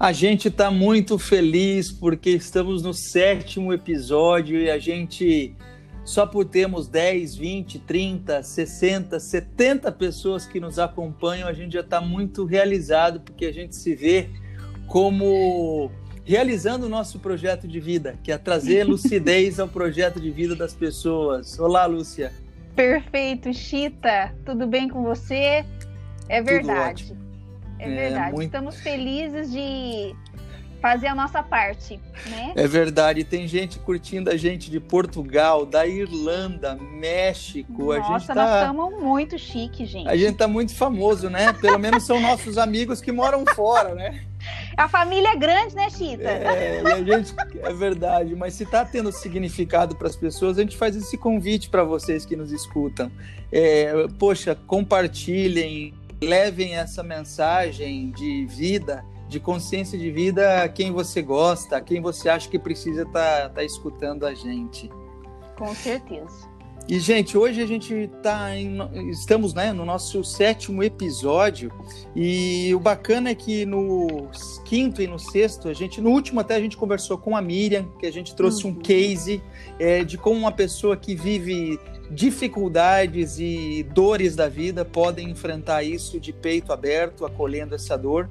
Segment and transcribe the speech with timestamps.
[0.00, 5.56] A gente está muito feliz porque estamos no sétimo episódio e a gente,
[6.04, 11.80] só por termos 10, 20, 30, 60, 70 pessoas que nos acompanham, a gente já
[11.80, 14.28] está muito realizado porque a gente se vê
[14.86, 15.90] como
[16.24, 20.72] realizando o nosso projeto de vida, que é trazer lucidez ao projeto de vida das
[20.72, 21.58] pessoas.
[21.58, 22.32] Olá, Lúcia.
[22.76, 24.32] Perfeito, Chita.
[24.46, 25.64] Tudo bem com você?
[26.28, 27.16] É verdade.
[27.78, 28.32] É, é verdade.
[28.32, 28.46] Muito...
[28.46, 30.14] Estamos felizes de
[30.80, 32.52] fazer a nossa parte, né?
[32.54, 33.24] É verdade.
[33.24, 37.94] Tem gente curtindo a gente de Portugal, da Irlanda, México.
[37.94, 38.34] Nossa, a gente tá...
[38.34, 40.08] nós estamos muito chique, gente.
[40.08, 41.52] A gente tá muito famoso, né?
[41.54, 44.24] Pelo menos são nossos amigos que moram fora, né?
[44.76, 46.22] A família é grande, né, Chita?
[46.22, 50.94] É, gente, é verdade, mas se está tendo significado para as pessoas, a gente faz
[50.94, 53.10] esse convite para vocês que nos escutam.
[53.50, 61.22] É, poxa, compartilhem, levem essa mensagem de vida, de consciência de vida a quem você
[61.22, 64.90] gosta, a quem você acha que precisa estar tá, tá escutando a gente.
[65.56, 66.48] Com certeza.
[66.88, 68.78] E, gente, hoje a gente tá em,
[69.10, 71.70] estamos né, no nosso sétimo episódio.
[72.16, 74.30] E o bacana é que no
[74.64, 77.84] quinto e no sexto, a gente, no último até a gente conversou com a Miriam,
[77.98, 78.70] que a gente trouxe uhum.
[78.70, 79.42] um case
[79.78, 81.78] é, de como uma pessoa que vive
[82.10, 88.28] dificuldades e dores da vida podem enfrentar isso de peito aberto, acolhendo essa dor.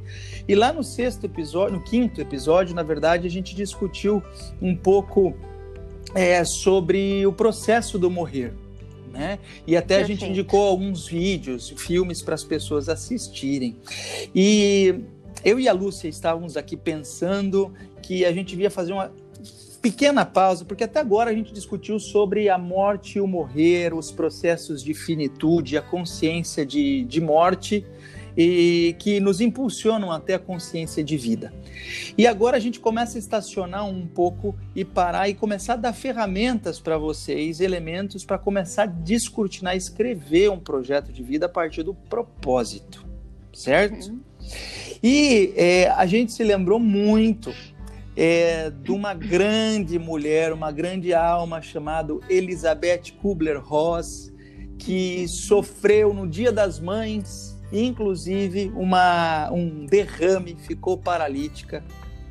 [0.47, 4.21] E lá no sexto episódio, no quinto episódio, na verdade, a gente discutiu
[4.61, 5.35] um pouco
[6.15, 8.53] é, sobre o processo do morrer.
[9.11, 9.39] Né?
[9.65, 10.05] E até Perfeito.
[10.05, 13.77] a gente indicou alguns vídeos, filmes para as pessoas assistirem.
[14.33, 14.95] E
[15.43, 19.11] eu e a Lúcia estávamos aqui pensando que a gente devia fazer uma
[19.81, 24.11] pequena pausa, porque até agora a gente discutiu sobre a morte e o morrer, os
[24.11, 27.85] processos de finitude, a consciência de, de morte
[28.37, 31.51] e que nos impulsionam até a consciência de vida.
[32.15, 35.93] E agora a gente começa a estacionar um pouco e parar e começar a dar
[35.93, 41.81] ferramentas para vocês, elementos para começar a descortinar, escrever um projeto de vida a partir
[41.81, 43.03] do propósito,
[43.51, 44.09] certo?
[44.09, 44.19] Uhum.
[45.01, 47.51] E é, a gente se lembrou muito
[48.17, 54.33] é, de uma grande mulher, uma grande alma chamada Elizabeth Kubler-Ross,
[54.77, 61.83] que sofreu no Dia das Mães inclusive uma, um derrame, ficou paralítica,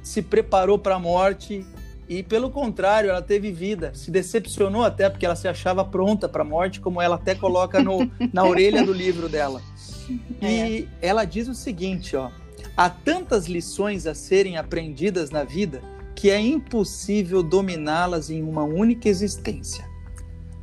[0.03, 1.67] se preparou para a morte
[2.09, 3.93] e, pelo contrário, ela teve vida.
[3.95, 7.83] Se decepcionou até porque ela se achava pronta para a morte, como ela até coloca
[7.83, 9.61] no, na orelha do livro dela.
[10.41, 11.09] E é.
[11.09, 12.31] ela diz o seguinte, ó:
[12.77, 15.83] há tantas lições a serem aprendidas na vida
[16.15, 19.85] que é impossível dominá-las em uma única existência.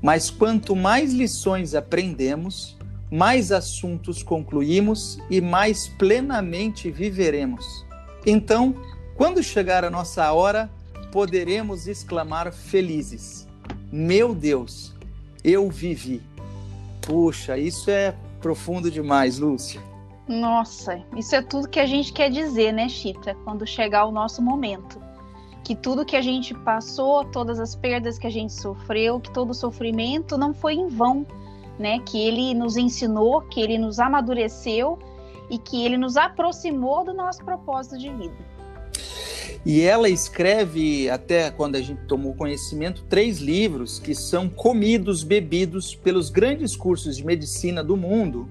[0.02, 2.78] Mas quanto mais lições aprendemos,
[3.10, 7.86] mais assuntos concluímos e mais plenamente viveremos.
[8.26, 8.76] Então,
[9.16, 10.70] quando chegar a nossa hora,
[11.12, 13.48] poderemos exclamar felizes:
[13.92, 14.94] Meu Deus,
[15.44, 16.22] eu vivi.
[17.02, 19.93] Puxa, isso é profundo demais, Lúcia.
[20.28, 24.42] Nossa, isso é tudo que a gente quer dizer, né, Chita, quando chegar o nosso
[24.42, 25.02] momento.
[25.64, 29.52] Que tudo que a gente passou, todas as perdas que a gente sofreu, que todo
[29.52, 31.26] o sofrimento não foi em vão
[31.78, 32.00] né?
[32.00, 35.00] Que ele nos ensinou, que ele nos amadureceu
[35.50, 38.54] e que ele nos aproximou do nosso propósito de vida.
[39.66, 45.96] E ela escreve, até quando a gente tomou conhecimento, três livros que são comidos, bebidos
[45.96, 48.48] pelos grandes cursos de medicina do mundo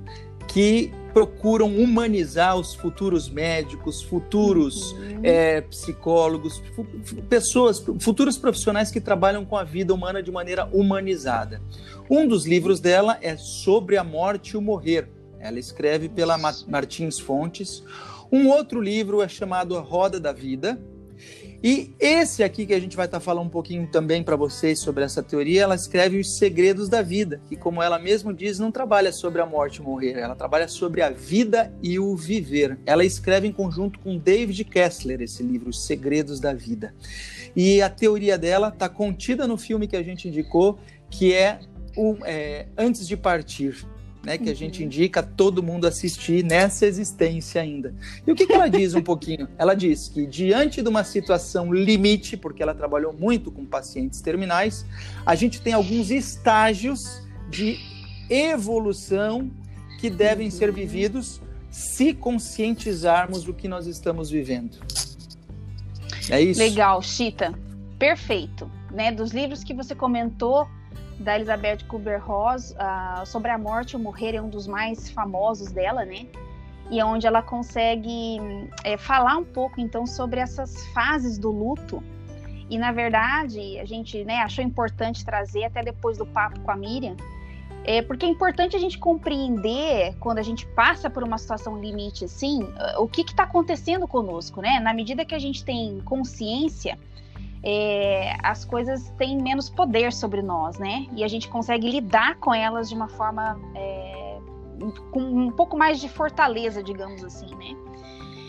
[0.49, 5.21] que procuram humanizar os futuros médicos, futuros uhum.
[5.23, 6.63] é, psicólogos,
[7.29, 11.61] pessoas, futuros profissionais que trabalham com a vida humana de maneira humanizada.
[12.11, 15.09] Um dos livros dela é Sobre a Morte e o Morrer.
[15.39, 17.83] Ela escreve pela Martins Fontes.
[18.31, 20.81] Um outro livro é chamado A Roda da Vida,
[21.63, 24.81] e esse aqui que a gente vai estar tá falando um pouquinho também para vocês
[24.81, 28.73] sobre essa teoria, ela escreve os segredos da vida, que como ela mesma diz, não
[28.73, 32.79] trabalha sobre a morte e morrer, ela trabalha sobre a vida e o viver.
[32.85, 36.95] Ela escreve em conjunto com David Kessler esse livro, Os Segredos da Vida.
[37.55, 40.79] E a teoria dela está contida no filme que a gente indicou,
[41.09, 41.61] que é,
[41.97, 43.87] o, é Antes de Partir
[44.25, 44.87] né, que a gente uhum.
[44.87, 47.95] indica todo mundo assistir nessa existência ainda.
[48.27, 49.49] E o que, que ela diz um pouquinho?
[49.59, 54.85] Ela diz que diante de uma situação limite, porque ela trabalhou muito com pacientes terminais,
[55.25, 57.79] a gente tem alguns estágios de
[58.29, 59.51] evolução
[60.01, 60.75] que devem ser uhum.
[60.75, 61.41] vividos
[61.71, 64.79] se conscientizarmos do que nós estamos vivendo.
[66.29, 66.61] É isso?
[66.61, 67.55] Legal, Chita.
[67.99, 68.71] Perfeito.
[68.91, 70.69] Né, dos livros que você comentou,
[71.23, 75.73] da Elizabeth Kubler-Ross, uh, sobre a morte e o morrer é um dos mais famosos
[75.73, 76.27] dela, né?
[76.93, 78.39] e onde ela consegue
[78.85, 82.03] é, falar um pouco então sobre essas fases do luto.
[82.69, 86.77] E na verdade a gente né, achou importante trazer até depois do papo com a
[86.77, 87.17] Miriam,
[87.85, 92.27] é porque é importante a gente compreender quando a gente passa por uma situação limite
[92.27, 92.61] assim,
[92.99, 94.79] o que está acontecendo conosco, né?
[94.79, 96.99] Na medida que a gente tem consciência,
[97.65, 101.07] é, as coisas têm menos poder sobre nós, né?
[101.15, 104.39] E a gente consegue lidar com elas de uma forma é,
[105.11, 107.77] com um pouco mais de fortaleza, digamos assim, né?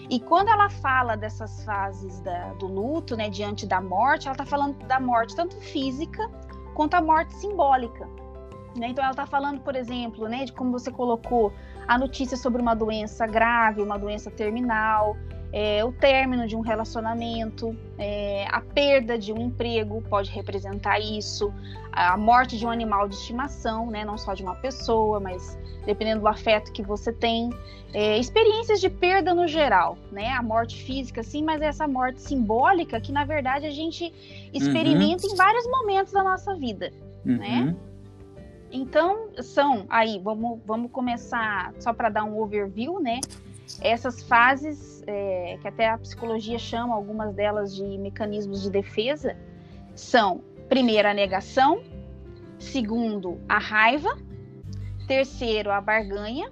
[0.09, 4.45] E quando ela fala dessas fases da, do luto, né, diante da morte, ela está
[4.45, 6.29] falando da morte tanto física
[6.73, 8.07] quanto a morte simbólica.
[8.75, 8.87] Né?
[8.87, 11.53] Então, ela está falando, por exemplo, né, de como você colocou
[11.87, 15.15] a notícia sobre uma doença grave, uma doença terminal,
[15.53, 21.53] é, o término de um relacionamento, é, a perda de um emprego pode representar isso,
[21.91, 25.55] a morte de um animal de estimação, né, não só de uma pessoa, mas
[25.85, 27.51] dependendo do afeto que você tem,
[27.93, 32.99] é, experiências de perda no geral, né, a morte física, sim, mas essa morte simbólica
[32.99, 34.11] que na verdade a gente
[34.51, 35.33] experimenta uhum.
[35.33, 36.91] em vários momentos da nossa vida,
[37.23, 37.37] uhum.
[37.37, 37.75] né?
[38.71, 43.19] Então, são aí, vamos, vamos começar só para dar um overview, né?
[43.81, 49.35] Essas fases, é, que até a psicologia chama algumas delas de mecanismos de defesa,
[49.95, 51.83] são, primeiro, a negação,
[52.57, 54.17] segundo, a raiva,
[55.07, 56.51] terceiro, a barganha,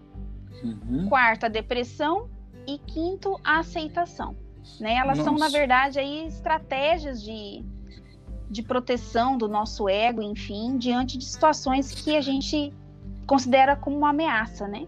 [0.64, 1.08] uhum.
[1.08, 2.30] quarto, a depressão
[2.68, 4.36] e quinto, a aceitação.
[4.80, 4.96] Né?
[4.96, 5.30] Elas Nossa.
[5.30, 7.64] são, na verdade, aí estratégias de,
[8.50, 12.74] de proteção do nosso ego, enfim, diante de situações que a gente
[13.26, 14.88] considera como uma ameaça, né?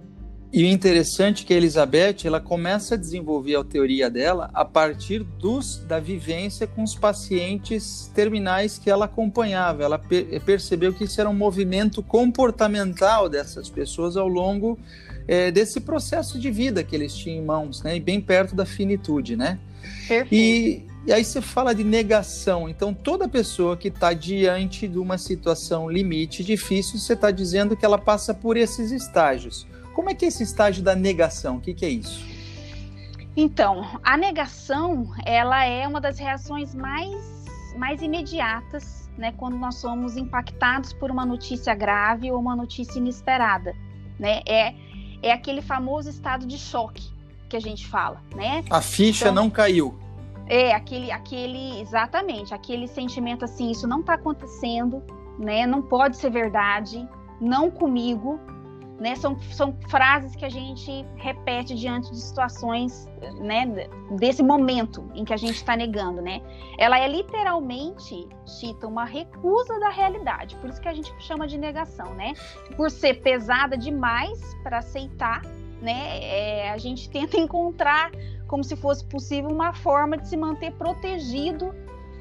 [0.54, 4.64] E o interessante é que a Elizabeth ela começa a desenvolver a teoria dela a
[4.64, 9.82] partir dos, da vivência com os pacientes terminais que ela acompanhava.
[9.82, 14.78] Ela per percebeu que isso era um movimento comportamental dessas pessoas ao longo
[15.28, 17.96] é, desse processo de vida que eles tinham em mãos, né?
[17.96, 19.58] E bem perto da finitude, né?
[20.08, 20.36] Perfeito.
[20.36, 22.70] E, e aí você fala de negação.
[22.70, 27.84] Então, toda pessoa que está diante de uma situação limite difícil, você está dizendo que
[27.84, 29.66] ela passa por esses estágios.
[29.94, 31.58] Como é que é esse estágio da negação?
[31.58, 32.26] O que, que é isso?
[33.36, 37.46] Então, a negação, ela é uma das reações mais,
[37.78, 43.76] mais imediatas, né, quando nós somos impactados por uma notícia grave ou uma notícia inesperada,
[44.20, 44.42] né?
[44.48, 44.74] É,
[45.22, 47.12] é aquele famoso estado de choque
[47.48, 48.64] que a gente fala, né?
[48.70, 49.98] A ficha então, não caiu.
[50.48, 55.02] É, aquele, aquele, exatamente, aquele sentimento assim, isso não está acontecendo,
[55.40, 55.66] né?
[55.66, 57.08] Não pode ser verdade,
[57.40, 58.40] não comigo,
[59.00, 59.16] né?
[59.16, 63.08] São, são frases que a gente repete diante de situações,
[63.40, 63.88] né?
[64.18, 66.42] Desse momento em que a gente está negando, né?
[66.78, 71.58] Ela é literalmente, Chita, uma recusa da realidade, por isso que a gente chama de
[71.58, 72.34] negação, né?
[72.76, 75.42] Por ser pesada demais para aceitar,
[75.82, 76.20] né?
[76.22, 78.12] É, a gente tenta encontrar
[78.48, 81.74] como se fosse possível uma forma de se manter protegido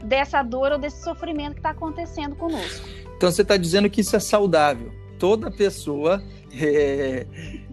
[0.03, 2.89] dessa dor ou desse sofrimento que está acontecendo conosco.
[3.17, 4.91] Então você está dizendo que isso é saudável.
[5.19, 6.21] Toda pessoa
[6.61, 7.27] é,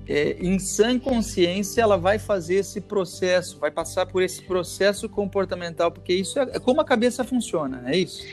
[0.08, 5.92] é, em sã consciência ela vai fazer esse processo, vai passar por esse processo comportamental,
[5.92, 8.24] porque isso é, é como a cabeça funciona, é isso?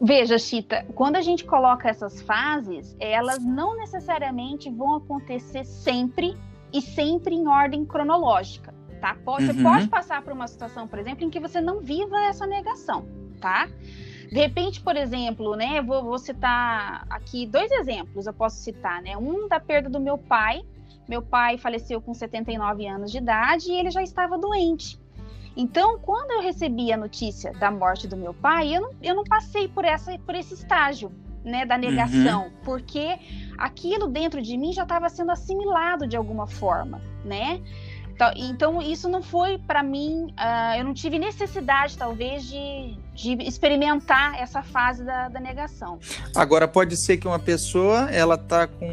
[0.00, 6.36] Veja, Chita, quando a gente coloca essas fases, elas não necessariamente vão acontecer sempre
[6.72, 9.18] e sempre em ordem cronológica tá?
[9.22, 9.52] Pode, uhum.
[9.52, 13.06] Você pode passar por uma situação, por exemplo, em que você não viva essa negação,
[13.38, 13.68] tá?
[14.28, 19.16] De repente, por exemplo, né, vou, vou citar aqui dois exemplos, eu posso citar, né?
[19.16, 20.62] Um da perda do meu pai.
[21.08, 24.98] Meu pai faleceu com 79 anos de idade e ele já estava doente.
[25.56, 29.24] Então, quando eu recebi a notícia da morte do meu pai, eu não, eu não
[29.24, 31.12] passei por, essa, por esse estágio
[31.44, 32.52] né, da negação, uhum.
[32.64, 33.18] porque
[33.58, 37.60] aquilo dentro de mim já estava sendo assimilado de alguma forma, né?
[38.36, 44.40] Então, isso não foi para mim, uh, eu não tive necessidade, talvez, de, de experimentar
[44.40, 45.98] essa fase da, da, negação.
[46.34, 48.86] Agora, pode ser que uma pessoa, ela tá com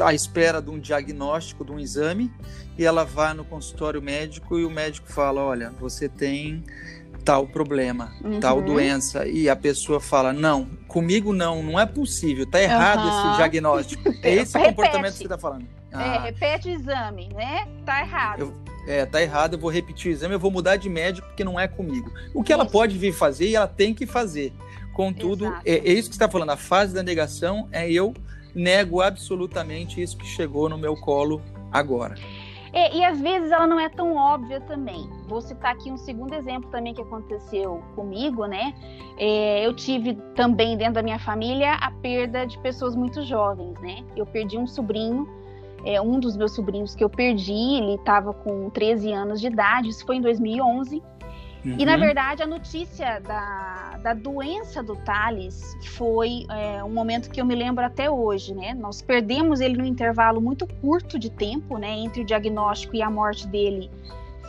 [0.00, 2.32] a espera de um diagnóstico, de um exame,
[2.78, 6.62] e ela vá no consultório médico e o médico fala, olha, você tem
[7.24, 8.38] tal problema, uhum.
[8.38, 13.08] tal doença, e a pessoa fala, não, comigo não, não é possível, tá errado uhum.
[13.08, 14.02] esse diagnóstico.
[14.22, 15.66] É esse comportamento que você tá falando.
[16.00, 16.14] É, ah.
[16.16, 17.66] É, repete o exame, né?
[17.84, 18.40] Tá errado.
[18.40, 18.54] Eu,
[18.86, 21.58] é, tá errado, eu vou repetir o exame, eu vou mudar de médico porque não
[21.58, 22.10] é comigo.
[22.32, 22.60] O que isso.
[22.60, 24.52] ela pode vir fazer e ela tem que fazer.
[24.94, 28.14] Contudo, é, é, isso que você está falando, a fase da negação é eu
[28.54, 32.14] nego absolutamente isso que chegou no meu colo agora.
[32.72, 35.08] É, e às vezes ela não é tão óbvia também.
[35.28, 38.74] Vou citar aqui um segundo exemplo também que aconteceu comigo, né?
[39.18, 44.04] É, eu tive também dentro da minha família a perda de pessoas muito jovens, né?
[44.14, 45.26] Eu perdi um sobrinho
[45.84, 49.88] é, um dos meus sobrinhos que eu perdi, ele estava com 13 anos de idade,
[49.88, 51.02] isso foi em 2011.
[51.64, 51.76] Uhum.
[51.78, 52.00] E, na uhum.
[52.00, 57.54] verdade, a notícia da, da doença do Thales foi é, um momento que eu me
[57.54, 58.72] lembro até hoje, né?
[58.74, 61.90] Nós perdemos ele num intervalo muito curto de tempo, né?
[61.90, 63.90] Entre o diagnóstico e a morte dele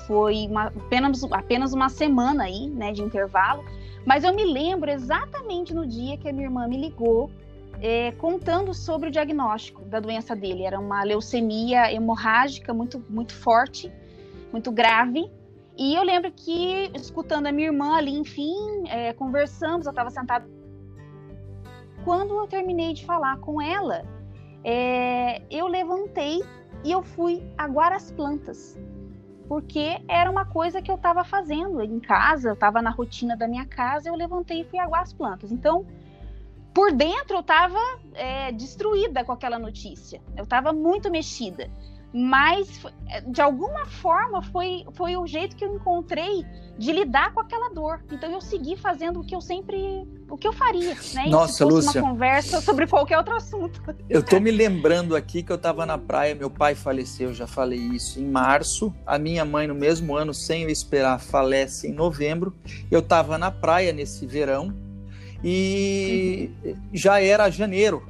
[0.08, 3.64] foi uma, apenas, apenas uma semana aí, né, de intervalo.
[4.06, 7.30] Mas eu me lembro exatamente no dia que a minha irmã me ligou
[7.82, 10.64] é, contando sobre o diagnóstico da doença dele.
[10.64, 13.92] Era uma leucemia hemorrágica muito, muito forte,
[14.52, 15.30] muito grave.
[15.78, 20.48] E eu lembro que, escutando a minha irmã ali, enfim, é, conversamos, eu estava sentada.
[22.04, 24.04] Quando eu terminei de falar com ela,
[24.64, 26.42] é, eu levantei
[26.84, 28.78] e eu fui aguar as plantas
[29.48, 33.48] porque era uma coisa que eu estava fazendo em casa, eu estava na rotina da
[33.48, 35.52] minha casa, eu levantei e fui aguar as plantas.
[35.52, 35.86] Então,
[36.78, 37.80] por dentro eu estava
[38.14, 41.72] é, destruída com aquela notícia, eu estava muito mexida
[42.14, 42.82] mas
[43.28, 46.46] de alguma forma foi, foi o jeito que eu encontrei
[46.78, 48.02] de lidar com aquela dor.
[48.12, 51.28] Então eu segui fazendo o que eu sempre, o que eu faria, né?
[51.28, 52.02] Nossa, Lúcia.
[52.02, 53.82] Uma conversa sobre qualquer outro assunto.
[54.10, 57.80] Eu tô me lembrando aqui que eu estava na praia, meu pai faleceu, já falei
[57.80, 58.94] isso, em março.
[59.06, 62.56] A minha mãe no mesmo ano, sem eu esperar, falece em novembro.
[62.90, 64.87] Eu estava na praia nesse verão
[65.44, 66.76] e uhum.
[66.94, 68.08] já era janeiro.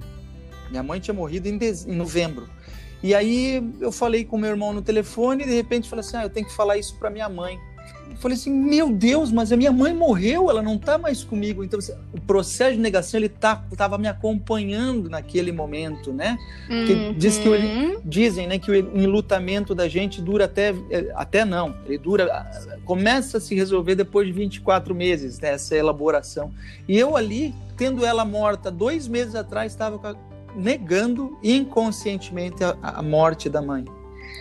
[0.70, 2.50] Minha mãe tinha morrido em, em novembro.
[3.02, 6.24] E aí eu falei com meu irmão no telefone e de repente falei assim: ah,
[6.24, 7.60] eu tenho que falar isso para minha mãe.
[8.16, 11.64] Falei assim: meu Deus, mas a minha mãe morreu, ela não tá mais comigo.
[11.64, 16.38] Então assim, o processo de negação ele tá, tava me acompanhando naquele momento, né?
[16.70, 17.14] Uhum.
[17.18, 21.76] Diz que o, dizem, né, que o enlutamento da gente dura até é, até não,
[21.86, 22.48] ele dura
[22.86, 26.52] começa a se resolver depois de 24 meses, né, essa elaboração.
[26.88, 30.18] E eu ali, tendo ela morta dois meses atrás, estava
[30.56, 33.86] negando inconscientemente a, a morte da mãe.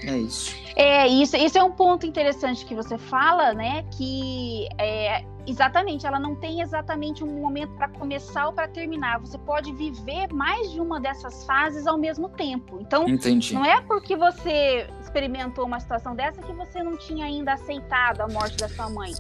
[0.05, 0.55] É isso.
[0.77, 3.85] É, isso, isso é um ponto interessante que você fala, né?
[3.97, 9.19] Que é, exatamente, ela não tem exatamente um momento para começar ou para terminar.
[9.21, 12.79] Você pode viver mais de uma dessas fases ao mesmo tempo.
[12.81, 13.55] Então, Entendi.
[13.55, 18.29] não é porque você experimentou uma situação dessa que você não tinha ainda aceitado a
[18.29, 19.13] morte da sua mãe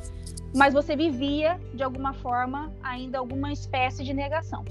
[0.54, 4.64] mas você vivia de alguma forma ainda alguma espécie de negação.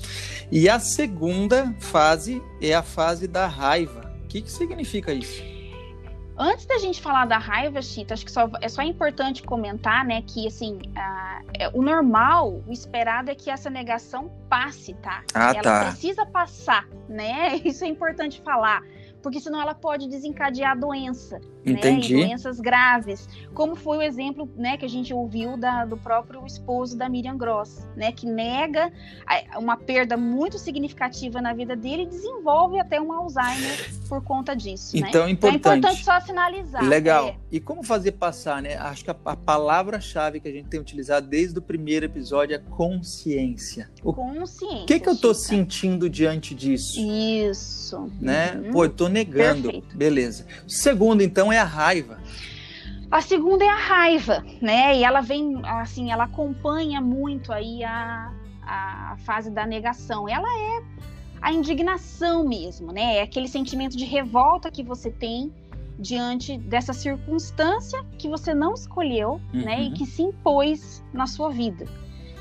[0.52, 4.12] E a segunda fase é a fase da raiva.
[4.24, 5.55] O que, que significa isso?
[6.38, 10.22] Antes da gente falar da raiva, Chita, acho que só, é só importante comentar, né,
[10.22, 10.80] que assim,
[11.58, 15.24] é, o normal, o esperado é que essa negação passe, tá?
[15.34, 15.86] Ah, Ela tá.
[15.86, 17.56] precisa passar, né?
[17.63, 18.82] Isso é importante falar
[19.25, 22.15] porque senão ela pode desencadear a doença, Entendi.
[22.15, 26.45] Né, doenças graves, como foi o exemplo, né, que a gente ouviu da, do próprio
[26.45, 28.91] esposo da Miriam Gross, né, que nega
[29.57, 34.95] uma perda muito significativa na vida dele e desenvolve até um Alzheimer por conta disso.
[34.95, 35.31] Então, né?
[35.31, 35.55] importante.
[35.57, 36.84] Então é importante só sinalizar.
[36.84, 37.27] Legal.
[37.29, 37.36] É.
[37.51, 38.75] E como fazer passar, né?
[38.77, 42.60] Acho que a, a palavra-chave que a gente tem utilizado desde o primeiro episódio é
[42.60, 43.89] consciência.
[44.03, 44.84] O consciência.
[44.84, 47.00] O que, que eu estou sentindo diante disso?
[47.00, 48.12] Isso.
[48.19, 48.53] Né?
[48.55, 48.72] Uhum.
[48.72, 49.72] Pô, eu tô negando.
[49.72, 49.98] Perfeito.
[49.98, 50.45] Beleza.
[50.67, 52.20] Segundo, então, é a raiva.
[53.12, 54.98] A segunda é a raiva, né?
[54.98, 58.32] E ela vem, assim, ela acompanha muito aí a,
[58.62, 60.28] a fase da negação.
[60.28, 60.84] Ela é
[61.42, 63.18] a indignação mesmo, né?
[63.18, 65.54] É aquele sentimento de revolta que você tem
[65.98, 69.62] diante dessa circunstância que você não escolheu, uhum.
[69.62, 69.84] né?
[69.84, 69.94] E uhum.
[69.94, 71.88] que se impôs na sua vida.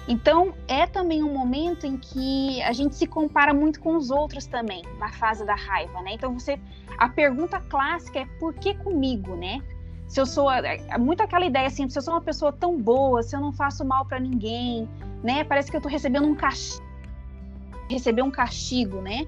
[0.06, 4.46] Então, é também um momento em que a gente se compara muito com os outros
[4.46, 6.12] também, na fase da raiva, né?
[6.12, 6.58] Então, você
[6.99, 9.61] a pergunta clássica é por que comigo, né?
[10.06, 13.23] Se eu sou é, muito aquela ideia assim, se eu sou uma pessoa tão boa,
[13.23, 14.88] se eu não faço mal para ninguém,
[15.23, 15.42] né?
[15.44, 16.84] Parece que eu tô recebendo um castigo,
[17.88, 19.26] receber um castigo, né?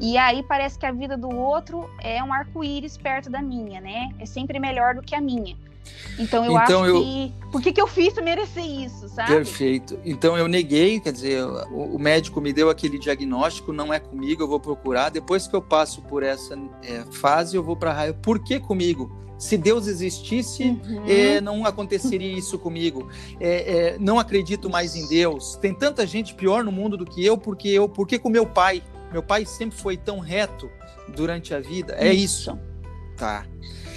[0.00, 4.10] E aí parece que a vida do outro é um arco-íris perto da minha, né?
[4.18, 5.56] É sempre melhor do que a minha.
[6.18, 7.02] Então eu então, acho eu...
[7.02, 7.34] que.
[7.50, 9.28] Por que, que eu fiz pra merecer isso, sabe?
[9.28, 9.98] Perfeito.
[10.04, 14.42] Então eu neguei, quer dizer, o, o médico me deu aquele diagnóstico, não é comigo,
[14.42, 15.10] eu vou procurar.
[15.10, 18.18] Depois que eu passo por essa é, fase, eu vou pra raiva.
[18.20, 19.24] Por que comigo?
[19.38, 21.04] Se Deus existisse, uhum.
[21.06, 23.08] é, não aconteceria isso comigo.
[23.40, 25.56] É, é, não acredito mais em Deus.
[25.56, 28.82] Tem tanta gente pior no mundo do que eu, porque eu, porque com meu pai.
[29.12, 30.68] Meu pai sempre foi tão reto
[31.14, 31.94] durante a vida.
[31.98, 32.50] É isso.
[32.50, 32.58] isso.
[33.16, 33.46] Tá.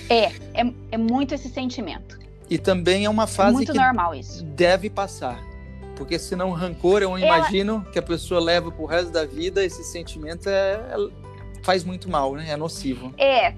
[0.09, 2.17] É, é, é muito esse sentimento.
[2.49, 4.43] E também é uma fase muito que normal isso.
[4.43, 5.39] deve passar.
[5.95, 7.37] Porque senão rancor, eu Ela...
[7.37, 11.27] imagino que a pessoa leva pro resto da vida, esse sentimento é, é
[11.63, 12.49] faz muito mal, né?
[12.49, 13.13] É nocivo.
[13.17, 13.53] É.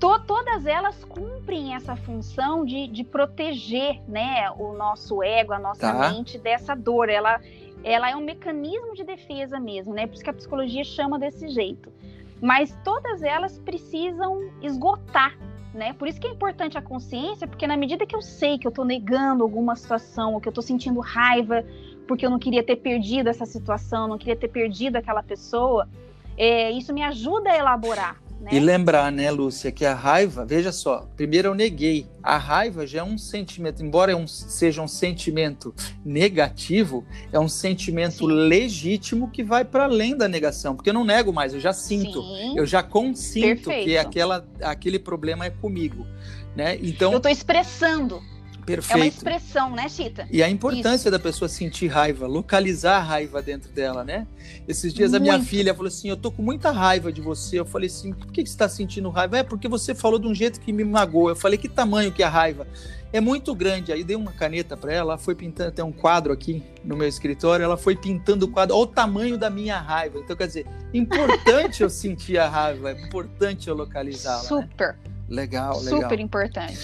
[0.00, 5.92] To, todas elas cumprem essa função de, de proteger né, o nosso ego, a nossa
[5.92, 6.10] tá.
[6.10, 7.08] mente dessa dor.
[7.08, 7.40] Ela,
[7.82, 10.06] ela é um mecanismo de defesa mesmo, né?
[10.06, 11.92] Por isso que a psicologia chama desse jeito.
[12.40, 15.36] mas todas elas precisam esgotar.
[15.76, 15.92] Né?
[15.92, 18.70] Por isso que é importante a consciência, porque na medida que eu sei que eu
[18.70, 21.62] estou negando alguma situação, ou que eu estou sentindo raiva,
[22.08, 25.86] porque eu não queria ter perdido essa situação, não queria ter perdido aquela pessoa,
[26.34, 28.16] é, isso me ajuda a elaborar.
[28.40, 28.50] Né?
[28.52, 32.06] E lembrar, né, Lúcia, que a raiva, veja só, primeiro eu neguei.
[32.22, 35.74] A raiva já é um sentimento, embora é um, seja um sentimento
[36.04, 38.26] negativo, é um sentimento Sim.
[38.26, 42.22] legítimo que vai para além da negação, porque eu não nego mais, eu já sinto,
[42.22, 42.58] Sim.
[42.58, 43.84] eu já consinto Perfeito.
[43.84, 46.06] que aquela, aquele problema é comigo.
[46.54, 46.78] Né?
[46.82, 48.22] Então, eu estou expressando
[48.66, 48.92] Perfeito.
[48.92, 50.26] É uma expressão, né, Chita?
[50.28, 51.10] E a importância Isso.
[51.10, 54.26] da pessoa sentir raiva, localizar a raiva dentro dela, né?
[54.66, 55.22] Esses dias Muito.
[55.22, 57.60] a minha filha falou assim: Eu tô com muita raiva de você.
[57.60, 59.38] Eu falei assim: Por que, você está sentindo raiva?
[59.38, 61.28] É porque você falou de um jeito que me magoou.
[61.28, 62.66] Eu falei: Que tamanho que é a raiva?
[63.12, 63.92] É muito grande.
[63.92, 67.06] Aí dei uma caneta para ela, ela foi pintando, tem um quadro aqui no meu
[67.06, 70.18] escritório, ela foi pintando o quadro, olha o tamanho da minha raiva.
[70.18, 74.42] Então, quer dizer, importante eu sentir a raiva, é importante eu localizá-la.
[74.42, 74.48] Né?
[74.48, 74.88] Super.
[74.88, 75.16] Né?
[75.28, 76.02] Legal, legal.
[76.02, 76.78] Super importante.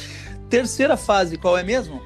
[0.52, 1.98] Terceira fase, qual é mesmo?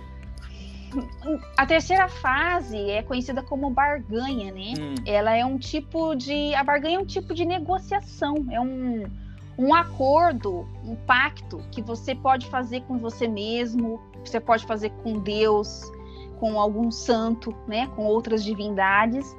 [1.56, 4.72] A terceira fase é conhecida como barganha, né?
[4.78, 4.94] Hum.
[5.04, 6.54] Ela é um tipo de.
[6.54, 9.04] A barganha é um tipo de negociação, é um,
[9.58, 15.18] um acordo, um pacto que você pode fazer com você mesmo, você pode fazer com
[15.18, 15.82] Deus,
[16.38, 17.88] com algum santo, né?
[17.96, 19.36] Com outras divindades.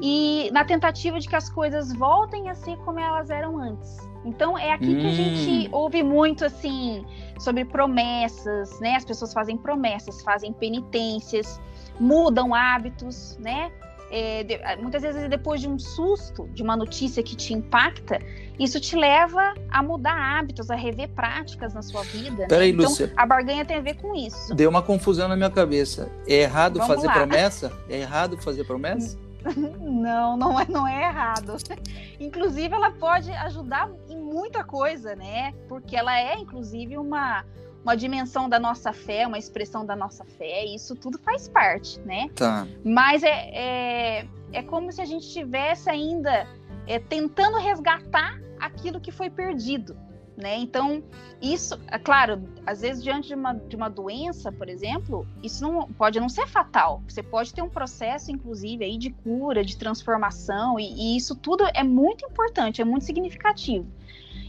[0.00, 4.07] E na tentativa de que as coisas voltem a ser como elas eram antes.
[4.28, 5.00] Então é aqui hum.
[5.00, 5.70] que a gente hum.
[5.72, 7.04] ouve muito assim
[7.38, 8.96] sobre promessas, né?
[8.96, 11.60] As pessoas fazem promessas, fazem penitências,
[11.98, 13.72] mudam hábitos, né?
[14.10, 18.18] É, de, muitas vezes depois de um susto, de uma notícia que te impacta,
[18.58, 22.42] isso te leva a mudar hábitos, a rever práticas na sua vida.
[22.42, 22.48] Né?
[22.48, 23.12] Peraí, então, Lúcia.
[23.16, 24.54] A barganha tem a ver com isso.
[24.54, 26.10] Deu uma confusão na minha cabeça.
[26.26, 27.12] É errado Vamos fazer lá.
[27.12, 27.72] promessa?
[27.88, 29.18] É errado fazer promessa?
[29.80, 31.56] Não, não é, não é errado.
[32.20, 35.52] Inclusive, ela pode ajudar em muita coisa, né?
[35.68, 37.44] Porque ela é, inclusive, uma,
[37.82, 40.64] uma dimensão da nossa fé, uma expressão da nossa fé.
[40.64, 42.28] E isso tudo faz parte, né?
[42.34, 42.66] Tá.
[42.84, 46.46] Mas é, é, é como se a gente estivesse ainda
[46.86, 49.96] é, tentando resgatar aquilo que foi perdido
[50.38, 50.56] né?
[50.56, 51.02] Então,
[51.42, 55.88] isso, é claro, às vezes diante de uma, de uma doença, por exemplo, isso não
[55.92, 57.02] pode não ser fatal.
[57.08, 61.64] Você pode ter um processo, inclusive, aí de cura, de transformação, e, e isso tudo
[61.74, 63.86] é muito importante, é muito significativo.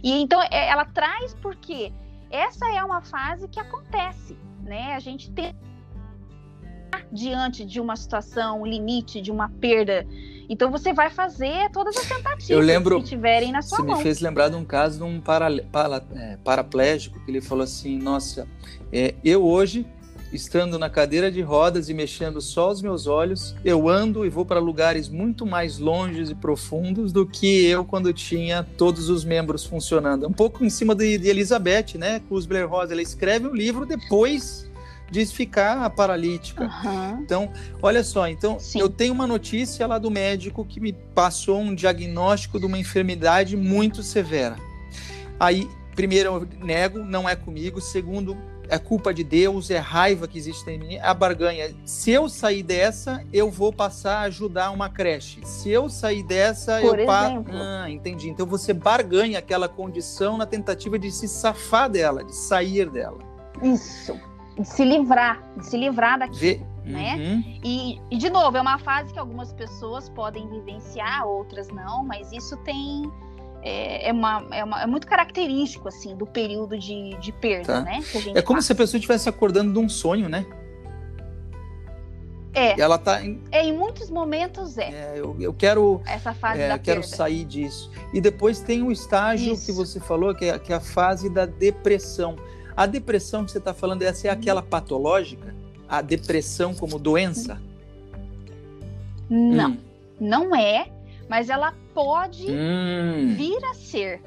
[0.04, 1.92] E então é, ela traz porque
[2.30, 4.94] essa é uma fase que acontece, né?
[4.94, 5.56] A gente tem
[7.12, 10.06] diante de uma situação, um limite, de uma perda
[10.50, 13.96] então você vai fazer todas as tentativas eu lembro, que tiverem na sua você mão.
[13.96, 17.40] Você me fez lembrar de um caso de um para, para, é, paraplégico que ele
[17.40, 18.48] falou assim: Nossa,
[18.92, 19.86] é, eu hoje,
[20.34, 24.44] estando na cadeira de rodas e mexendo só os meus olhos, eu ando e vou
[24.44, 29.64] para lugares muito mais longes e profundos do que eu quando tinha todos os membros
[29.66, 30.28] funcionando.
[30.28, 32.22] Um pouco em cima de, de Elizabeth, né?
[32.48, 32.94] Blair Rosa.
[32.94, 34.69] Ela escreve um livro depois
[35.10, 36.64] de ficar paralítica.
[36.64, 37.22] Uhum.
[37.22, 38.80] Então, olha só, então Sim.
[38.80, 43.58] eu tenho uma notícia lá do médico que me passou um diagnóstico de uma enfermidade
[43.58, 44.56] muito severa.
[45.40, 47.82] Aí, primeiro eu nego, não é comigo.
[47.82, 48.38] Segundo,
[48.70, 51.74] é culpa de Deus, é raiva que existe em mim, a barganha.
[51.84, 55.40] Se eu sair dessa, eu vou passar a ajudar uma creche.
[55.44, 57.46] Se eu sair dessa, Por eu passo.
[57.52, 58.30] Ah, entendi.
[58.30, 63.18] Então você barganha aquela condição na tentativa de se safar dela, de sair dela.
[63.64, 64.29] Isso
[64.60, 67.16] de se livrar, de se livrar daquilo, né?
[67.16, 67.60] Uhum.
[67.64, 72.32] E, e, de novo, é uma fase que algumas pessoas podem vivenciar, outras não, mas
[72.32, 73.10] isso tem
[73.62, 77.82] é, é, uma, é, uma, é muito característico assim do período de, de perda, tá.
[77.82, 78.02] né?
[78.36, 78.68] é como passa.
[78.68, 80.46] se a pessoa estivesse acordando de um sonho, né?
[82.54, 82.78] É.
[82.78, 83.42] E ela tá em...
[83.52, 84.90] É, em muitos momentos é.
[84.90, 86.02] é eu, eu quero.
[86.06, 87.16] Essa fase é, da quero perda.
[87.16, 87.92] sair disso.
[88.14, 89.68] E depois tem o estágio Isso.
[89.68, 92.36] que você falou, que é, que é a fase da depressão.
[92.80, 95.54] A depressão que você está falando, essa é aquela patológica?
[95.86, 97.62] A depressão como doença?
[99.30, 99.78] Não, hum.
[100.18, 100.90] não é,
[101.28, 103.36] mas ela pode hum.
[103.36, 104.22] vir a ser.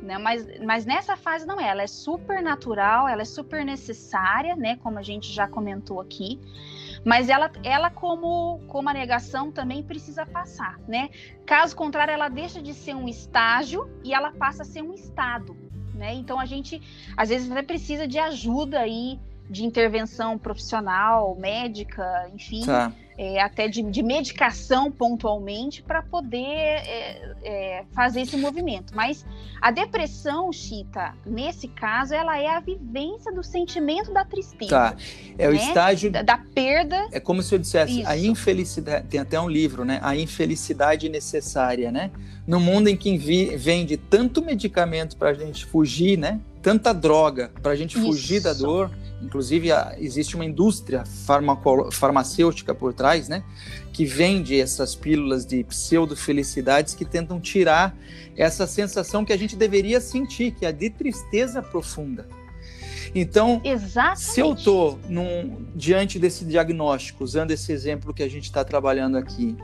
[0.00, 0.16] Né?
[0.16, 1.70] Mas, mas nessa fase não é.
[1.70, 4.76] Ela é super natural, ela é super necessária, né?
[4.76, 6.38] Como a gente já comentou aqui.
[7.04, 11.10] Mas ela, ela como, como a negação também precisa passar, né?
[11.44, 15.56] Caso contrário, ela deixa de ser um estágio e ela passa a ser um estado
[15.98, 16.14] né?
[16.14, 16.80] Então a gente
[17.16, 19.18] às vezes até precisa de ajuda aí
[19.50, 22.92] de intervenção profissional, médica, enfim, tá.
[23.18, 28.94] É, até de, de, medicação pontualmente para poder é, é, fazer esse movimento.
[28.94, 29.26] Mas
[29.60, 34.70] a depressão, Chita, nesse caso, ela é a vivência do sentimento da tristeza.
[34.70, 34.96] Tá.
[35.36, 35.56] É o né?
[35.56, 37.08] estágio da, da, perda.
[37.10, 38.08] É como se eu dissesse Isso.
[38.08, 39.08] a infelicidade.
[39.08, 39.98] Tem até um livro, né?
[40.00, 42.12] A infelicidade necessária, né?
[42.46, 43.18] No mundo em que
[43.56, 46.40] vende tanto medicamento para a gente fugir, né?
[46.62, 48.44] Tanta droga para a gente fugir Isso.
[48.44, 51.04] da dor Inclusive, existe uma indústria
[51.90, 53.42] farmacêutica por trás, né?
[53.92, 57.96] Que vende essas pílulas de pseudo-felicidades que tentam tirar
[58.36, 62.28] essa sensação que a gente deveria sentir, que é a de tristeza profunda.
[63.14, 64.20] Então, Exatamente.
[64.20, 65.00] se eu estou
[65.74, 69.56] diante desse diagnóstico, usando esse exemplo que a gente está trabalhando aqui,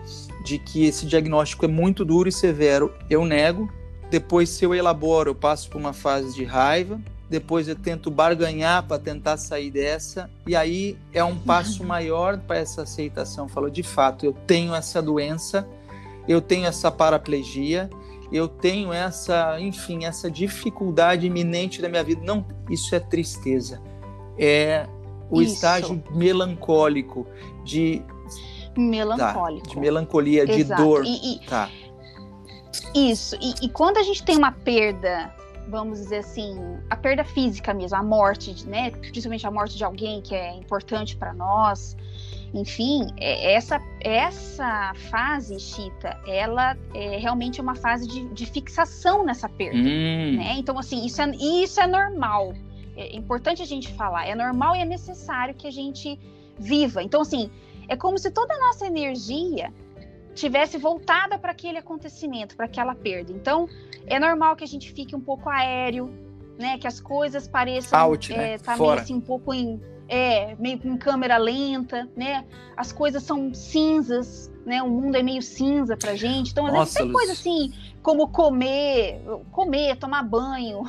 [0.45, 3.71] de que esse diagnóstico é muito duro e severo, eu nego.
[4.11, 8.87] Depois, se eu elaboro, eu passo por uma fase de raiva, depois eu tento barganhar
[8.87, 11.89] para tentar sair dessa, e aí é um passo uhum.
[11.89, 13.49] maior para essa aceitação.
[13.49, 15.67] Falou, de fato, eu tenho essa doença,
[16.29, 17.89] eu tenho essa paraplegia,
[18.31, 22.23] eu tenho essa, enfim, essa dificuldade iminente da minha vida.
[22.25, 23.81] Não, isso é tristeza.
[24.39, 24.87] É
[25.31, 25.55] o isso.
[25.55, 27.27] estágio melancólico
[27.65, 28.03] de
[28.77, 30.57] melancólico, tá, de melancolia, Exato.
[30.57, 31.05] de dor.
[31.05, 31.71] E, e, tá.
[32.95, 33.37] Isso.
[33.41, 35.33] E, e quando a gente tem uma perda
[35.69, 36.57] vamos dizer assim,
[36.91, 38.91] a perda física mesmo, a morte, né?
[38.91, 41.97] Principalmente a morte de alguém que é importante para nós.
[42.53, 49.49] Enfim, é, essa, essa fase, Chita, ela é realmente uma fase de, de fixação nessa
[49.49, 49.79] perda.
[49.79, 50.37] Hum.
[50.37, 50.55] Né?
[50.59, 52.55] Então, assim, isso é, isso é normal.
[52.97, 54.27] É importante a gente falar.
[54.27, 56.19] É normal e é necessário que a gente
[56.57, 57.03] viva.
[57.03, 57.51] Então, assim,
[57.89, 59.73] é como se toda a nossa energia
[60.35, 63.33] tivesse voltada para aquele acontecimento, para aquela perda.
[63.33, 63.69] Então,
[64.07, 66.11] é normal que a gente fique um pouco aéreo,
[66.59, 66.79] né?
[66.79, 68.59] Que as coisas pareçam Out, é, né?
[68.59, 72.45] tá meio assim um pouco em é, meio com câmera lenta, né?
[72.77, 74.83] As coisas são cinzas, né?
[74.83, 76.51] O mundo é meio cinza pra gente.
[76.53, 80.83] Então, às Nossa, vezes tem coisa assim, como comer, comer, tomar banho,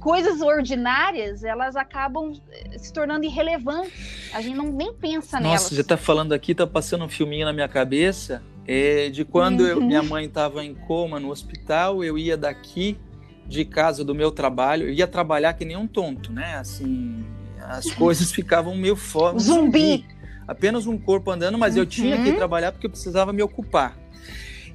[0.00, 4.30] coisas ordinárias, elas acabam eh, se tornando irrelevantes.
[4.32, 5.62] A gente não nem pensa Nossa, nelas.
[5.62, 9.60] Nossa, já tá falando aqui, tá passando um filminho na minha cabeça é, de quando
[9.60, 9.66] uhum.
[9.66, 12.98] eu, minha mãe estava em coma no hospital, eu ia daqui
[13.46, 16.56] de casa do meu trabalho, eu ia trabalhar que nem um tonto, né?
[16.56, 17.24] Assim,
[17.62, 19.38] as coisas ficavam meio fora.
[19.38, 20.04] Zumbi.
[20.46, 21.80] Apenas um corpo andando, mas uhum.
[21.80, 22.36] eu tinha que uhum.
[22.36, 23.96] trabalhar porque eu precisava me ocupar.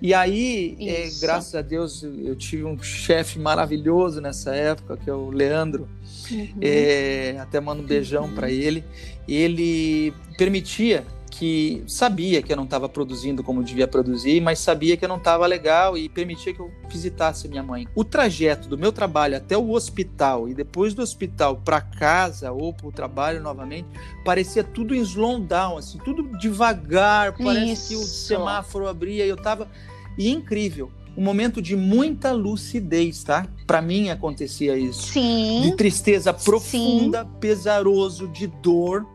[0.04, 5.14] E aí, é, graças a Deus, eu tive um chefe maravilhoso nessa época, que é
[5.14, 5.88] o Leandro.
[6.30, 6.58] Uhum.
[6.60, 8.84] É, até mando um beijão para ele.
[9.26, 15.06] Ele permitia que sabia que eu não estava produzindo como devia produzir, mas sabia que
[15.06, 17.88] eu não estava legal e permitia que eu visitasse minha mãe.
[17.96, 22.74] O trajeto do meu trabalho até o hospital e depois do hospital para casa ou
[22.74, 23.88] para o trabalho novamente
[24.26, 27.34] parecia tudo em slowdown, assim, tudo devagar.
[27.38, 27.88] Parece Isso.
[27.88, 29.70] que o semáforo abria e eu estava
[30.18, 33.46] e incrível um momento de muita lucidez, tá?
[33.68, 35.12] Para mim acontecia isso.
[35.12, 35.62] Sim.
[35.62, 37.30] De tristeza profunda, Sim.
[37.40, 39.06] pesaroso, de dor,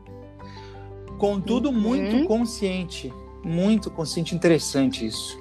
[1.18, 1.74] Contudo, uhum.
[1.74, 3.12] muito consciente.
[3.44, 5.38] Muito consciente, interessante isso.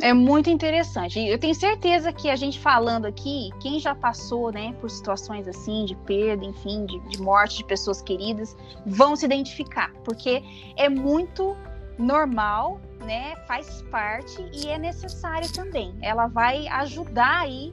[0.00, 1.20] É muito interessante.
[1.20, 5.84] Eu tenho certeza que a gente falando aqui, quem já passou, né, por situações assim,
[5.84, 10.42] de perda, enfim, de, de morte de pessoas queridas, vão se identificar, porque
[10.76, 11.54] é muito
[12.00, 15.94] normal, né, faz parte e é necessário também.
[16.02, 17.72] Ela vai ajudar aí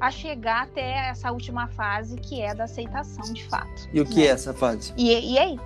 [0.00, 3.88] a chegar até essa última fase que é da aceitação de fato.
[3.92, 4.22] E o que né?
[4.22, 4.92] é essa fase?
[4.96, 5.60] E, e aí?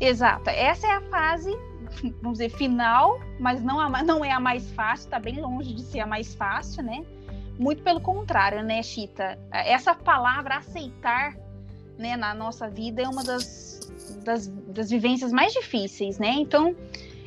[0.00, 0.48] Exato.
[0.48, 1.50] Essa é a fase,
[2.22, 5.82] vamos dizer, final, mas não, a, não é a mais fácil, está bem longe de
[5.82, 7.04] ser a mais fácil, né?
[7.58, 9.38] Muito pelo contrário, né, Chita?
[9.52, 11.36] Essa palavra aceitar,
[11.98, 13.92] né, na nossa vida é uma das,
[14.24, 16.30] das, das vivências mais difíceis, né?
[16.30, 16.74] Então,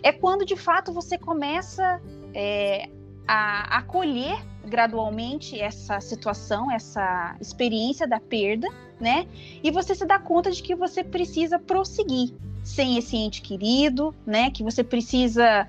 [0.03, 2.01] é quando de fato você começa
[2.33, 2.89] é,
[3.25, 8.67] a acolher gradualmente essa situação, essa experiência da perda,
[8.99, 9.27] né?
[9.63, 14.51] E você se dá conta de que você precisa prosseguir, sem esse ente querido, né?
[14.51, 15.67] Que você precisa,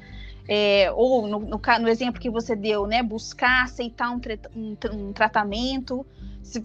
[0.48, 3.02] é, ou no, no, no, exemplo que você deu, né?
[3.02, 4.20] Buscar aceitar um,
[4.54, 6.06] um, um tratamento,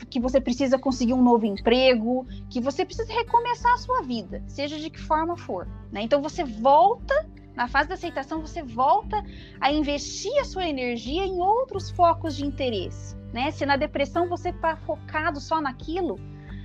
[0.09, 4.77] que você precisa conseguir um novo emprego, que você precisa recomeçar a sua vida, seja
[4.77, 5.67] de que forma for.
[5.91, 6.01] Né?
[6.01, 9.23] Então você volta na fase da aceitação, você volta
[9.59, 13.15] a investir a sua energia em outros focos de interesse.
[13.33, 13.51] Né?
[13.51, 16.19] Se na depressão você está focado só naquilo,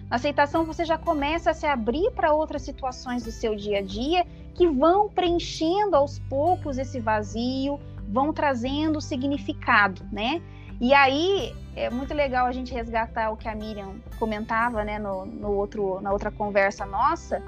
[0.09, 3.83] na aceitação, você já começa a se abrir para outras situações do seu dia a
[3.83, 10.41] dia que vão preenchendo aos poucos esse vazio, vão trazendo significado, né?
[10.81, 15.25] E aí é muito legal a gente resgatar o que a Miriam comentava, né, no,
[15.25, 17.43] no outro, na outra conversa nossa,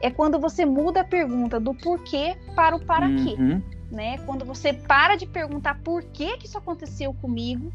[0.00, 3.36] é quando você muda a pergunta do porquê para o para quê.
[3.38, 3.62] Uhum.
[3.90, 4.18] Né?
[4.24, 7.72] Quando você para de perguntar por que, que isso aconteceu comigo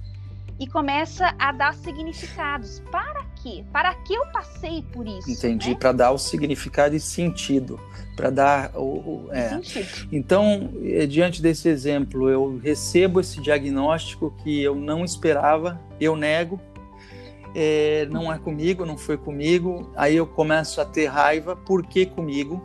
[0.59, 2.81] e começa a dar significados.
[2.91, 3.63] Para quê?
[3.71, 5.29] Para que eu passei por isso?
[5.29, 5.75] Entendi, né?
[5.75, 7.79] para dar o significado e sentido,
[8.15, 9.59] para dar o, o é.
[10.11, 16.59] Então, eh, diante desse exemplo, eu recebo esse diagnóstico que eu não esperava, eu nego,
[17.55, 19.89] é, não é comigo, não foi comigo.
[19.95, 22.61] Aí eu começo a ter raiva, por que comigo?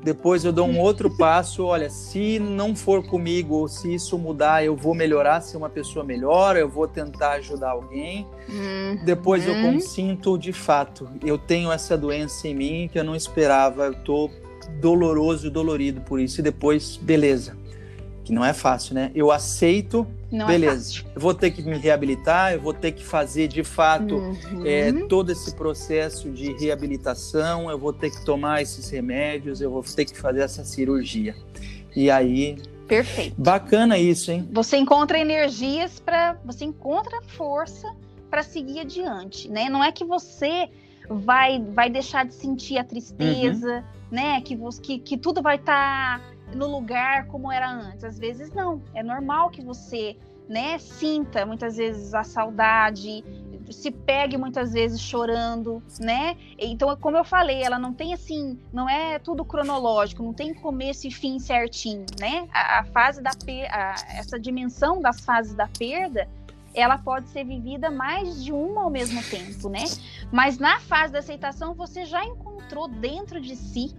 [0.00, 4.64] Depois eu dou um outro passo, olha, se não for comigo ou se isso mudar,
[4.64, 8.24] eu vou melhorar, ser uma pessoa melhor, eu vou tentar ajudar alguém.
[8.48, 9.74] Hum, Depois eu hum.
[9.74, 14.30] consinto de fato, eu tenho essa doença em mim que eu não esperava, eu tô
[14.80, 17.56] doloroso, dolorido por isso e depois, beleza.
[18.28, 19.10] Que não é fácil, né?
[19.14, 21.00] Eu aceito, Não beleza.
[21.00, 24.16] é eu vou ter que me reabilitar, eu vou ter que fazer de fato.
[24.16, 24.66] Uhum.
[24.66, 29.82] é, todo esse processo de reabilitação, eu vou ter que tomar esses remédios, eu vou
[29.82, 31.34] ter que fazer essa cirurgia.
[31.96, 33.34] E aí, Perfeito.
[33.40, 34.46] bacana isso, hein?
[34.52, 37.90] Você encontra energias para, você encontra força
[38.30, 39.70] para seguir adiante, né?
[39.70, 40.68] Não é que você
[41.08, 43.82] vai vai deixar de sentir a tristeza, Uhum.
[44.10, 44.40] né?
[44.42, 46.20] Que, você, que que tudo vai estar
[46.54, 48.04] no lugar como era antes.
[48.04, 48.82] Às vezes não.
[48.94, 50.16] É normal que você,
[50.48, 53.24] né, sinta muitas vezes a saudade,
[53.72, 56.36] se pegue muitas vezes chorando, né?
[56.58, 61.06] Então, como eu falei, ela não tem assim, não é tudo cronológico, não tem começo
[61.06, 62.48] e fim certinho, né?
[62.52, 63.30] A, a fase da
[63.70, 66.28] a, essa dimensão das fases da perda,
[66.74, 69.84] ela pode ser vivida mais de uma ao mesmo tempo, né?
[70.30, 73.94] Mas na fase da aceitação, você já encontrou dentro de si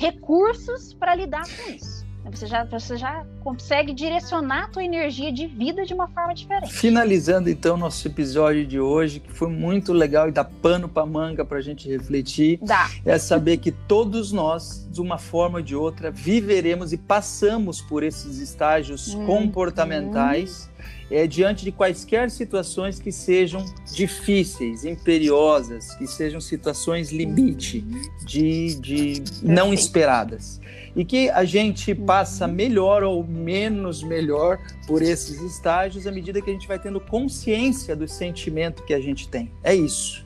[0.00, 2.08] recursos para lidar com isso.
[2.30, 6.72] Você já, você já consegue direcionar a tua energia de vida de uma forma diferente.
[6.72, 11.44] Finalizando então nosso episódio de hoje, que foi muito legal e dá pano para manga
[11.44, 12.88] para a gente refletir, Dá.
[13.04, 18.02] é saber que todos nós, de uma forma ou de outra, viveremos e passamos por
[18.02, 19.26] esses estágios Uhum.
[19.26, 20.68] comportamentais
[21.10, 27.84] é, diante de quaisquer situações que sejam difíceis, imperiosas, que sejam situações limite,
[28.24, 30.60] de, de não esperadas.
[30.94, 36.50] E que a gente passa melhor ou menos melhor por esses estágios à medida que
[36.50, 39.50] a gente vai tendo consciência do sentimento que a gente tem.
[39.62, 40.24] É isso.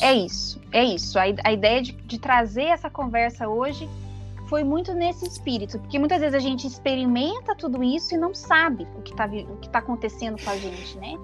[0.00, 1.18] É isso, é isso.
[1.18, 3.88] A, a ideia de, de trazer essa conversa hoje
[4.48, 8.86] foi muito nesse espírito, porque muitas vezes a gente experimenta tudo isso e não sabe
[8.96, 9.28] o que está
[9.70, 11.16] tá acontecendo com a gente, né?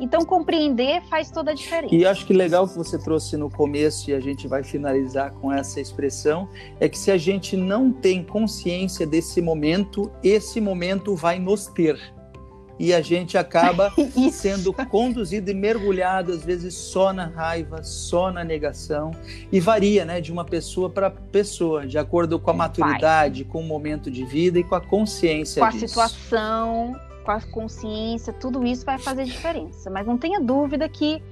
[0.00, 1.94] Então compreender faz toda a diferença.
[1.94, 5.52] E acho que legal que você trouxe no começo e a gente vai finalizar com
[5.52, 6.48] essa expressão
[6.80, 12.00] é que se a gente não tem consciência desse momento, esse momento vai nos ter.
[12.80, 13.92] E a gente acaba
[14.32, 19.10] sendo conduzido e mergulhado às vezes só na raiva, só na negação
[19.52, 23.62] e varia, né, de uma pessoa para pessoa, de acordo com a maturidade, com o
[23.62, 25.88] momento de vida e com a consciência com a disso.
[25.88, 29.90] situação, com a consciência, tudo isso vai fazer diferença.
[29.90, 31.22] Mas não tenha dúvida que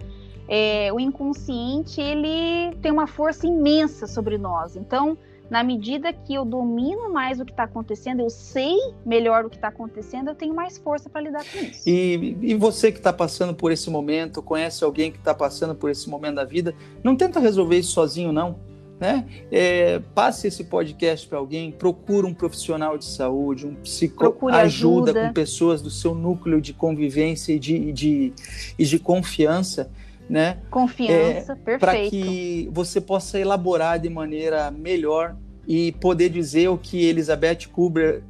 [0.47, 4.77] é, o inconsciente ele tem uma força imensa sobre nós.
[4.77, 5.17] Então,
[5.51, 9.57] na medida que eu domino mais o que está acontecendo, eu sei melhor o que
[9.57, 11.89] está acontecendo, eu tenho mais força para lidar com isso.
[11.89, 15.91] E, e você que está passando por esse momento, conhece alguém que está passando por
[15.91, 18.57] esse momento da vida, não tenta resolver isso sozinho, não.
[19.01, 19.25] Né?
[19.51, 25.13] É, passe esse podcast para alguém, procura um profissional de saúde, um psicólogo, Procure ajuda,
[25.13, 25.29] ajuda.
[25.29, 28.33] com pessoas do seu núcleo de convivência e de, de,
[28.77, 29.89] e de confiança,
[30.29, 30.59] né?
[30.71, 32.11] Confiança, para perfeito.
[32.11, 35.37] que você possa elaborar de maneira melhor
[35.67, 38.23] e poder dizer o que Elizabeth Kubler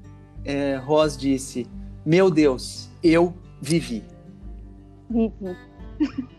[0.45, 1.67] é, Ross disse:
[2.05, 4.05] Meu Deus, eu vivi.
[5.11, 5.57] Vivi.